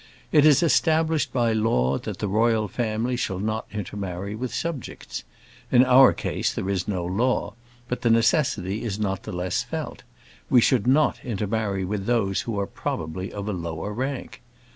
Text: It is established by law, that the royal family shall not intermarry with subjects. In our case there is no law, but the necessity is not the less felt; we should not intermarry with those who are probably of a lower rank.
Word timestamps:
It 0.31 0.47
is 0.47 0.63
established 0.63 1.31
by 1.31 1.53
law, 1.53 1.99
that 1.99 2.17
the 2.17 2.27
royal 2.27 2.67
family 2.67 3.15
shall 3.15 3.37
not 3.37 3.67
intermarry 3.71 4.33
with 4.33 4.51
subjects. 4.51 5.23
In 5.71 5.85
our 5.85 6.11
case 6.11 6.51
there 6.51 6.71
is 6.71 6.87
no 6.87 7.05
law, 7.05 7.53
but 7.87 8.01
the 8.01 8.09
necessity 8.09 8.81
is 8.83 8.97
not 8.97 9.21
the 9.21 9.31
less 9.31 9.61
felt; 9.61 10.01
we 10.49 10.59
should 10.59 10.87
not 10.87 11.23
intermarry 11.23 11.85
with 11.85 12.07
those 12.07 12.41
who 12.41 12.59
are 12.59 12.65
probably 12.65 13.31
of 13.31 13.47
a 13.47 13.53
lower 13.53 13.93
rank. 13.93 14.41